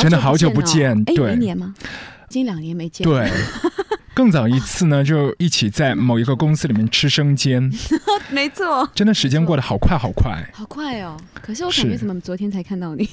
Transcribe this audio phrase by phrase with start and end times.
[0.00, 1.74] 真的好久不见对一年吗？
[2.28, 3.30] 已经两年没见。，对。
[4.18, 7.72] 更早一次呢，就一起在某一个公司里面吃生煎，
[8.30, 8.90] 没错。
[8.92, 11.16] 真的时间过得好快好快，好快哦！
[11.40, 13.08] 可是我感觉怎么昨天才看到你？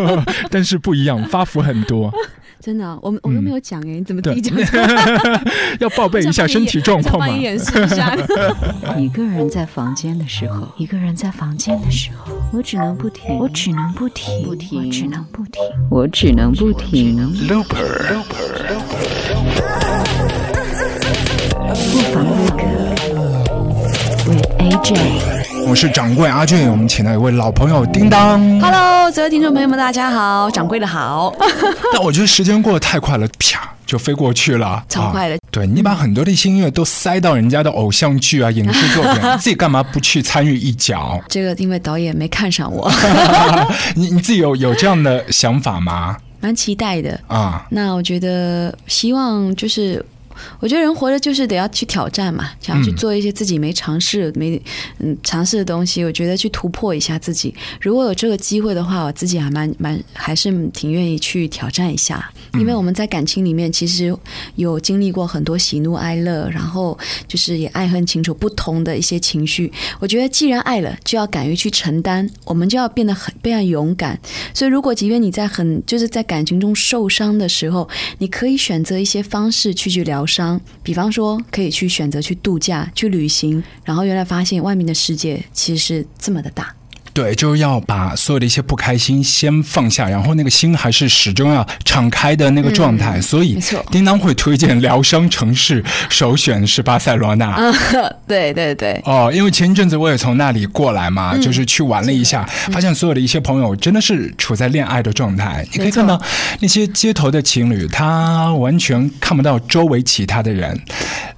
[0.50, 2.12] 但是不一样，发福很多。
[2.60, 4.60] 真的啊、我们我都没有讲哎，你怎么自对己讲？
[5.80, 7.38] 要报备一下身体状况嘛帮。
[7.38, 8.14] 你演示一下。
[8.98, 17.00] 一个人在房间的时候，一个人在房间的时候，我只能不停，我只能不停，不停，我只能不停，我只能不停。
[21.70, 22.64] 不妨微歌
[24.26, 25.68] ，with AJ。
[25.68, 28.40] 我是掌柜阿俊，我们请到一位老朋友叮当。
[28.60, 31.32] Hello，所有听众朋友们，大家好，掌柜的好。
[31.94, 41.20] 但我觉得时间过得太快了，啪就飞过去了，超快的啊对你把很多的音乐都塞到人家的偶像剧啊、影视作品， 自己干嘛不去参与一脚？
[41.28, 42.90] 这个因为导演没看上我，
[43.94, 46.16] 你你自己有有这样的想法吗？
[46.40, 47.20] 蛮期待的。
[47.28, 50.04] 啊，那我觉得希望就是。
[50.58, 54.60] 我觉得人活着就是得要去挑战嘛，想要去嗯做一些自己没尝试、没
[54.98, 56.04] 嗯尝试的东西。
[56.04, 62.30] 我觉得去突破一下自己，如果有这个机会的话，我自己还蛮蛮还是挺愿意去挑战一下。
[62.54, 64.12] 因为我们在感情里面其实
[64.56, 66.98] 有经历过很多喜怒哀乐，然后
[67.28, 69.72] 就是也爱恨情仇不同的一些情绪。
[70.00, 74.18] 我觉得既然爱了，就要敢于去承担，我们就要变得很非常勇敢。
[74.52, 86.74] 所以，如果即便你在很就是在感情中受伤的时候，你可以选择一些方式去去疗伤，比方说可以去选择去度假、去旅行，然后原来发现外面的世界其实是这么的大。
[87.12, 93.20] 对，就是要把所有的一些不开心先放下，然后那个心还是始终要敞开的那个状态。
[93.20, 93.58] 所以
[93.90, 97.56] 叮当会推荐疗伤城市，首选是巴塞罗那。
[98.26, 105.66] 对对对，哦，因为前一阵子我也从那里过来嘛，嗯就是去玩了一下，发现所有的一些朋友真的是处在恋爱的状态。
[105.72, 106.20] 你可以看到
[106.60, 110.80] 那些街头的情侣，他完全看不到周围其他的人，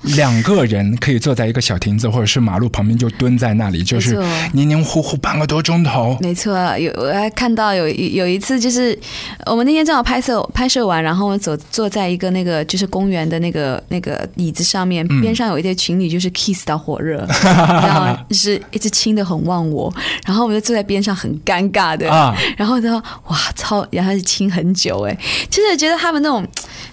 [0.03, 4.19] 两个人可以坐在一个小亭子或者是马路旁边就蹲在那里，就是
[4.53, 6.17] 黏黏糊糊半个多钟头。
[6.21, 8.99] 没错，有我还看到有一有一次，就是
[9.47, 19.93] 我们那天正好拍摄拍摄完，然后我走坐在一个那个就是公园的那个那个椅子上面，嗯边上有一对情侣，就是 kiss 到火热， 然后就是一直亲的很忘我，
[20.27, 25.17] 然后我们就坐在边上很尴尬的，啊然后呢，哇超，然后是亲很久，哎，
[25.49, 26.47] 就是觉得他们那种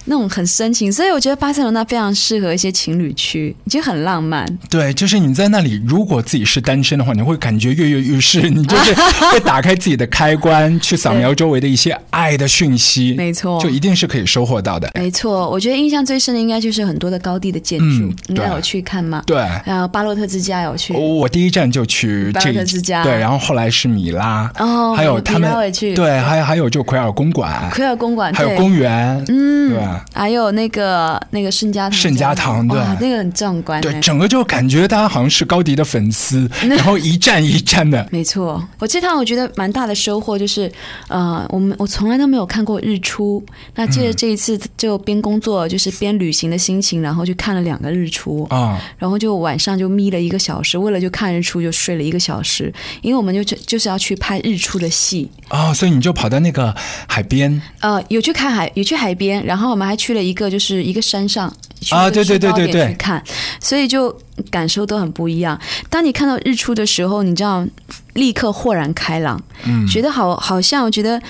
[0.10, 4.44] 那种很深情，所以我觉得巴塞罗那非常适合一些情侣去，就很浪漫。
[4.70, 8.94] 对，就是你在那里，如果自己是单身的话，你会感觉跃跃欲试，你就是
[9.32, 14.90] 会 打开自己的开关，去扫描周围的一些爱的讯息，没错就一定是可以收获到的。
[14.96, 19.22] 没错，我觉得印象最深的应该就是很多的高地的建筑，应该有去看吗？
[19.28, 19.38] 对。
[19.66, 25.52] 然后巴洛特之家有去，我第一站就去巴洛特之家对，然后后来是米拉，哦还有他们
[25.96, 29.80] 对，还有还有就奎尔公馆，奎尔公馆，还有公园，嗯，对
[30.14, 40.72] 还有那个那个盛家堂，盛家堂对，那个很壮观，对，哎整个就感觉大家好像是高迪的粉丝， 然后一站一站的，没错，我这趟我觉得蛮大的收获就是，
[41.08, 43.44] 呃，我们我从来都没有看过日出，
[43.76, 56.74] 那借着这一次就边工作就是边旅行的心情，然后去看了两个日出啊、然后就晚上就眯了一个小时，为了就看日出就睡了一个小时，因为我们就就是要去拍日出的戏，哦，所以你就跑到那个
[57.08, 57.62] 海边？
[57.80, 61.52] 呃，有去看海，有去海边，然后我们还去了一个就是一个山上。
[61.82, 63.24] 去啊对对对对对去看，
[63.62, 64.14] 所以就
[64.52, 65.58] 感受都很不一样。
[65.90, 67.66] 当你看到日出的时候，你知道，
[68.16, 71.22] 立刻豁然开朗，嗯觉得好，好像我觉得，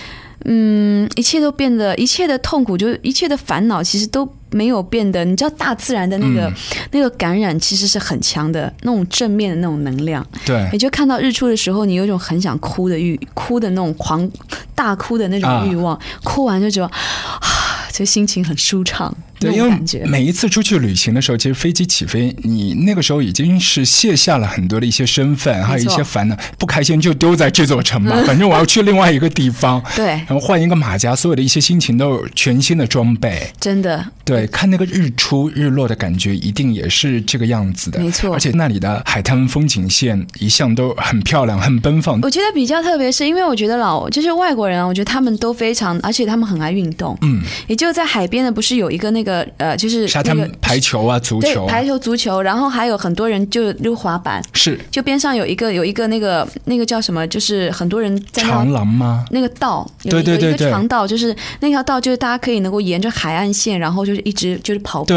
[0.45, 5.23] 嗯，一切都变得，一切的痛苦，就一切的烦恼，其实都没有变得。
[5.23, 6.53] 你知道，大自然的那个、嗯
[6.93, 10.25] 那个感染其实是很强的，那种正面的那种能量。
[10.47, 14.27] 对你就看到日出的时候，你有一种很想哭的欲，哭的那种狂
[14.73, 19.69] 大哭的那种欲望，哭完就觉得啊，就心情很舒畅，对，因为。
[20.05, 33.51] 每一次出去旅行的时候，其实飞机起飞，你那个时候已经是卸下了很多的一些身份，还有一些烦恼，不开心就丢在这座城吧， 反正我要去另外一个地方，对，然后换一个马甲，所有的一些心情都有全新的装备。
[33.59, 37.99] 真的，对，看那个日出日落的感觉，一定也是这个样子的。
[37.99, 42.19] 没错而且那里的海滩风景线一向都很漂亮，很奔放。
[42.21, 47.17] 我觉得比较特别，是因为我觉得老就是外国人啊，我觉得他们都非常，而且他们很爱运动。
[47.21, 59.25] 嗯，也就在海边的，不是有一个那个呃，就是沙滩排球啊，足球，排球、足球，然后还有很多人就溜滑板，是，就边上有一个有一个那个那个叫什么，就是很多人在长廊吗？
[59.31, 65.13] 那个道，对对对对，长道就是那条道，就是大家可以能够沿着海岸线，然后就是一直就是跑步，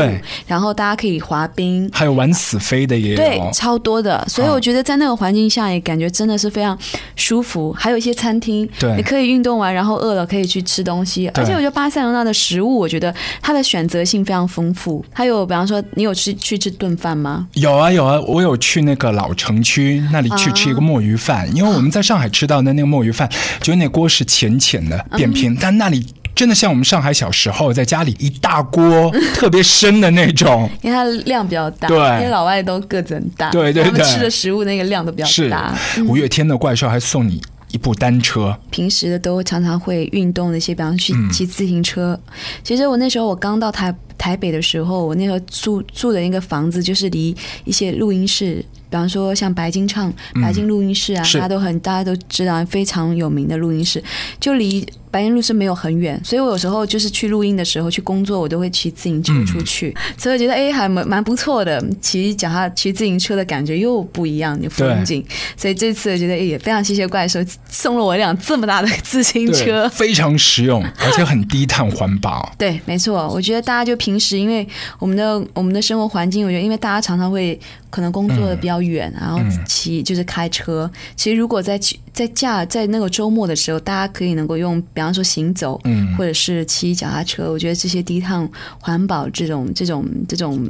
[0.46, 4.24] 然后大家可以滑冰，还有玩死飞的也有，对，超多的。
[4.28, 6.76] 所以我觉得在那个环境下也感觉真的是非常
[7.16, 15.04] 舒服，还有一些餐厅，对，你可以运动完，然后饿了可以去吃东西，而且我觉得巴塞罗那的食物，我觉得它的选择性非常丰富。
[15.12, 17.46] 还有，比方说，你有去去吃顿饭吗？
[17.54, 23.28] 有啊有啊，我有去那个老城区那里去吃一个墨鱼饭，因为我们在上海吃到的那个墨鱼饭，
[23.60, 35.74] 就那锅是浅浅的扁平，但那里真的像我们上海小时候在家里一大锅特别深的那种，因为它量比较大，对，因为老外都个子很大，对对对，吃的食物那个量都比较大。
[36.06, 37.40] 五月天的怪兽还送你。
[37.72, 42.18] 一部单车，平时的都常常会运动的一些，比方去骑自行车。
[42.62, 47.34] 其实我那时候我刚到台台北的时候，我那时候住住的那个房子就是离
[47.64, 54.02] 一些录音室，比方说像白金唱、白金录音室啊，大家都很大家都知道非常有名的录音室，
[54.38, 54.86] 就离。
[55.12, 65.22] 白云路是没有很远，所以我有时候就是去录音的时候去工作，我都会骑自行车出去，所以我觉得哎还蛮蛮不错的，骑脚踏骑自行车的感觉又不一样，有风景。
[65.54, 72.50] 所以这次我觉得也非常谢谢怪兽送了我一辆这么大的自行车， 非常实用，而且很低碳环保。
[72.56, 74.66] 对，没错，我觉得大家就平时因为
[74.98, 77.60] 我们的我们的生活环境，我觉得因为大家常常会
[77.90, 80.90] 可能工作的比较远，然后骑就是开车。
[81.14, 81.78] 其实如果在
[82.12, 84.80] 在假在那个周末的时候，大家可以能够用。
[84.92, 88.46] 比方说行走，嗯，或者是骑脚踏车，我觉得这些低碳
[88.78, 90.60] 环保这种这种这种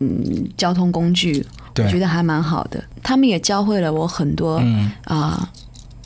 [0.00, 1.46] 嗯交通工具，
[1.76, 2.82] 我觉得还蛮好的。
[3.02, 4.60] 他们也教会了我很多
[5.04, 5.48] 啊，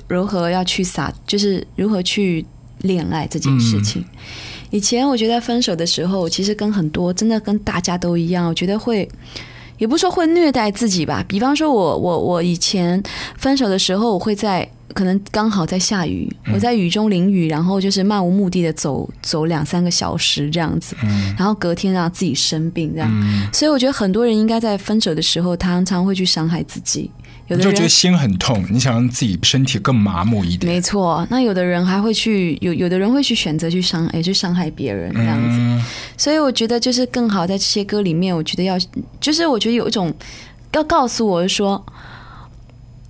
[0.07, 2.45] 如何要去撒，就是如何去
[2.81, 4.05] 恋爱这件事情。
[4.71, 9.09] 以前我觉得分手的时候，其实跟很多真的跟大家都一样，我觉得会。
[9.77, 13.03] 也不说会虐待自己吧，比方说，我我我以前
[13.37, 20.95] 分手的时候，我会在可能刚好在下雨，我在雨中淋雨，然后就是漫无目的的走走两三个小时这样子，
[21.37, 27.11] 然后隔天让自己生病这样，所以我觉得很多人应该在分手的时候，常常会去伤害自己。
[27.49, 30.73] 有的就觉得心很痛，你想让自己身体更麻木一点。
[30.73, 35.85] 没错，那有的人还会去有有的人会去选择去伤，哎，去伤害别人这样子。
[36.17, 38.79] 所以我觉得就是更好在这些歌里面，我觉得要
[39.21, 40.11] 就是我觉得有一种
[40.73, 41.85] 要告诉我说。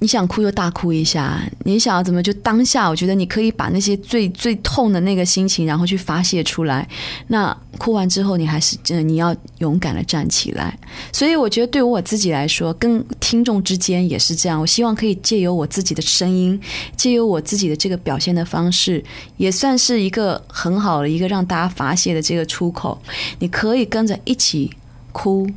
[0.05, 2.91] 你想哭就大哭一下，你想要怎么就当下？
[2.91, 6.87] 我觉得你可以把那些最最痛的那个心情，然后去发泄出来。
[7.29, 10.79] 那哭完之后，你还是真的你要勇敢的站起来。
[11.11, 14.61] 所以我觉得对于我自己来说，跟听众之间也是这样。
[14.61, 16.61] 我希望可以借由我自己的声音，
[16.95, 19.03] 借由我自己的这个表现的方式，
[19.39, 23.01] 也算是一个很好的一个让大家发泄的这个出口。
[23.39, 24.71] 你可以跟着一起
[25.13, 25.49] 哭，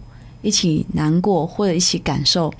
[0.41, 2.53] 一起难过，或者一起感受，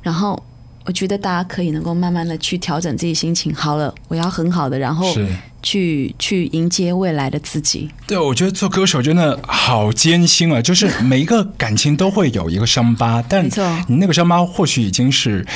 [0.00, 0.42] 然后。
[0.84, 5.14] 我觉得大家可以能够慢慢的去调整自己心情，好了，我要很好的，然后
[5.62, 7.88] 去去迎接未来的自己。
[8.06, 10.60] 对，我觉得做歌手真的好艰辛啊！
[10.60, 13.46] 就是 每一个感情都会有一个伤疤，但
[13.88, 15.46] 你那个伤疤或许已经是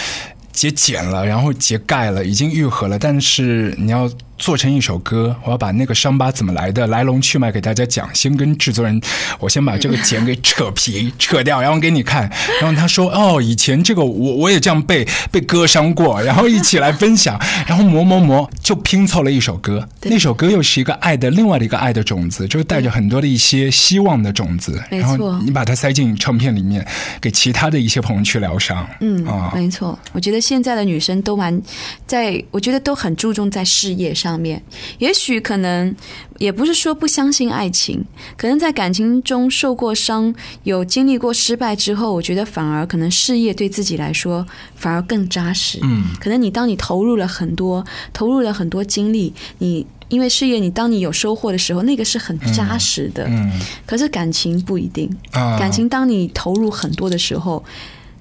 [0.51, 4.11] 结茧了，然后结盖了，已经愈合了，但是你要。
[4.38, 8.08] 做成一首歌，我要把那个伤疤怎么来的来龙去脉给大家讲。
[8.14, 9.00] 先跟制作人，
[9.40, 12.31] 我先把这个茧给扯皮扯掉，然后给你看。
[12.61, 19.87] 然后他说：“哦，以前这个我我也这样被被割伤过。”然后一起来分享，然后磨磨磨就拼凑了一首歌。
[20.05, 24.81] 那首歌又是一个爱的另外的一个爱的种子，就是带着很多的一些希望的种子。
[24.88, 26.87] 然后你把它塞进唱片里面，
[27.20, 28.88] 给其他的一些朋友去疗伤。
[29.00, 29.99] 嗯啊，没错。
[30.12, 31.61] 我觉得现在的女生都蛮
[32.06, 34.28] 在，我觉得都很注重在事业上。
[34.29, 34.63] 上面，
[34.99, 35.95] 也许可能
[36.39, 38.05] 也不是说不相信爱情，
[38.37, 45.79] 可能在感情中受过伤，有经历过失败之后，我觉得反而可能事业对自己来说反而更扎实。
[45.83, 53.25] 嗯，可能你当你投入了很多，投入了很多精力，你因为事业，你当你有收获的时候，那个是很扎实的。
[53.29, 53.50] 嗯，
[53.87, 57.64] 可是感情不一定，感情当你投入很多的时候。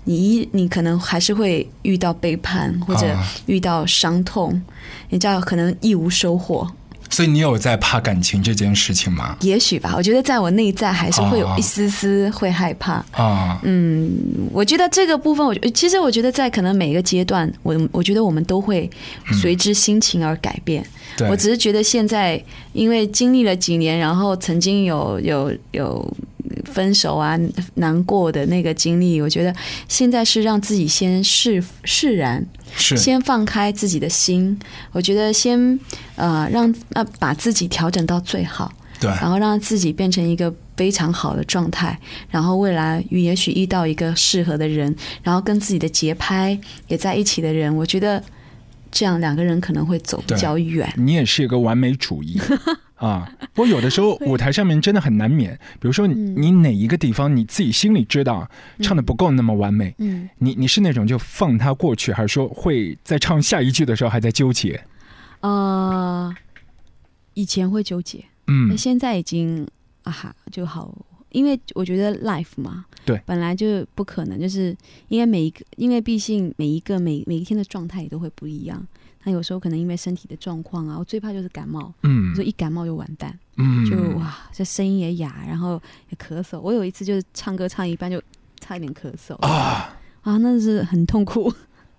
[0.07, 3.05] 你一你可能还是会遇到背叛或者
[3.45, 4.59] 遇到伤痛，
[5.09, 6.65] 你知道可能一无收获。
[7.09, 9.35] 所以你有在怕感情这件事情吗？
[9.41, 13.59] 也许吧，我觉得在我内在还是会有一丝丝会害怕啊。
[13.63, 14.09] 嗯，
[14.53, 18.89] 我觉得这个部分，我其实我觉得在可能每一个阶段，我我觉得我们都会
[19.41, 20.85] 随之心情而改变。
[21.29, 26.15] 我只是觉得现在因为经历了几年，然后曾经有有有。
[26.65, 27.37] 分手啊，
[27.75, 29.53] 难过的那个经历，我觉得
[29.87, 34.57] 现在是让自己先释释然，是先放开自己的心。
[34.91, 35.79] 我觉得先
[36.15, 41.99] 呃让呃把自己调整到最好，对，然后让自己变成一个非常好的状态，
[42.29, 48.23] 然后未来也许遇到一个适合的人，然后跟自己的节拍也在一起的人，我觉得
[48.91, 50.91] 这样两个人可能会走比较远。
[50.97, 52.39] 你也是一个完美主义
[52.97, 58.49] 啊，不过有的时候 舞台上面真的很难免，比如说你哪一个地方你自己心里知道
[58.81, 64.83] 唱的不够那么完美，嗯，你你是那种就放它过去，还是说会在唱下一句的时候还在纠结？
[65.41, 66.33] 呃，
[67.35, 69.67] 以前会纠结，嗯，那现在已经
[70.01, 70.91] 啊哈就好，
[71.29, 74.75] 因为我觉得 life 嘛，对，本来就不可能，就是
[75.09, 78.87] 因为每一个，因为毕竟每一个每每一天的状态也都会不一样。
[79.27, 86.57] 那有时候可能因为身体的状况啊，我最怕就是感冒，嗯，就一感冒就完蛋，嗯，就哇，这声音也哑，然后也咳嗽。
[86.61, 88.21] 我有一次就是唱歌唱一半就
[88.61, 91.53] 差一点咳嗽啊啊，那是很痛苦。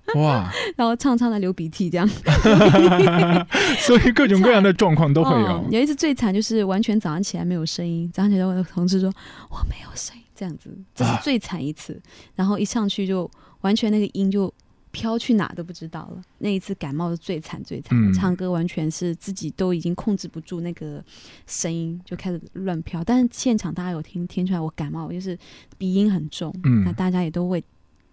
[0.16, 0.50] 哇！
[0.74, 2.08] 然后唱唱的流鼻涕这样，
[3.80, 5.62] 所以各种各样的状况都会有。
[5.70, 9.12] 有一次最惨就是完全早上起来没有声音，早上起来我的同事说
[9.50, 12.00] 我没有声音，这样子这是最惨一次。
[12.34, 13.30] 然后一上去就
[13.60, 14.50] 完全那个音就
[14.90, 16.22] 飘去哪都不知道了。
[16.38, 21.02] 那一次感冒是最惨最惨，唱歌完全是自己都已经控制不住那个
[21.46, 23.02] 声音，就开始乱飘。
[23.04, 25.38] 但是现场大家有听听出来我感冒，就是
[25.76, 26.54] 鼻音很重，
[26.84, 27.62] 那大家也都会。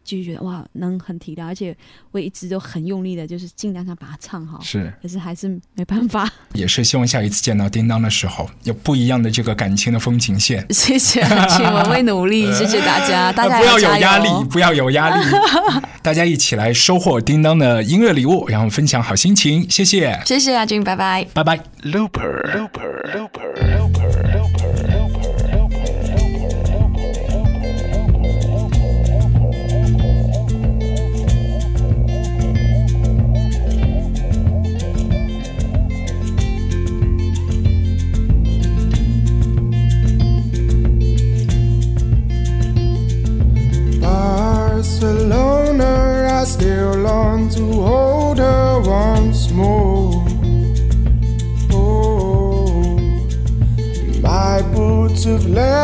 [0.05, 1.75] 就觉得哇，能很体谅，而且
[2.11, 4.61] 我一直都很用力的，就是尽量想把它唱好。
[4.61, 6.31] 是，可是还是没办法。
[6.53, 10.65] 也是希望下一次见到叮当的时候，有不一样的这个感情的风景线。
[10.69, 12.45] 谢谢，请我会努力。
[12.53, 15.25] 谢谢大家，大家不要有压力，不要有压力。
[16.03, 19.67] 大家一起来收获叮当的音乐礼物，然后分享好心情。
[19.69, 21.57] 谢谢，谢谢阿军，拜拜，拜拜。
[21.81, 23.84] Looper，Looper，Looper，Looper。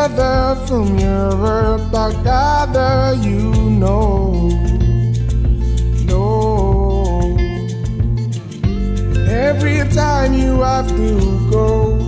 [0.04, 4.48] Of leather from Europe, I gather you know.
[6.06, 7.36] No,
[9.28, 11.98] every time you have to go,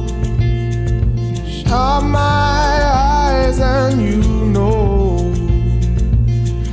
[1.46, 5.32] shut my eyes and you know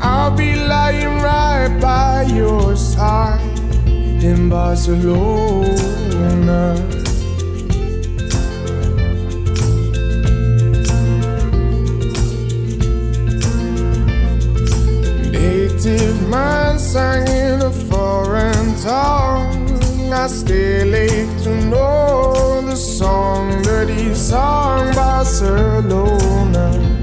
[0.02, 3.60] I'll be lying right by your side
[4.24, 5.62] in Barcelona.
[16.32, 20.14] Man sang in a foreign tongue.
[20.14, 27.01] I still ache to know the song that he sung Barcelona.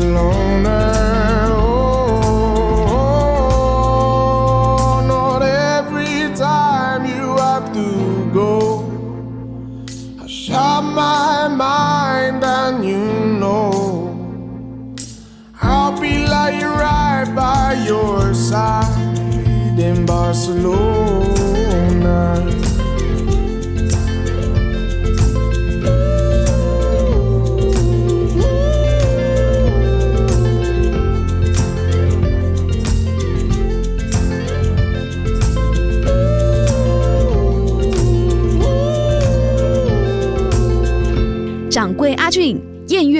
[0.00, 0.69] alone.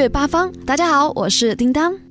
[0.01, 2.10] 掌柜阿俊，艳月八方”，大家好，我是叮当。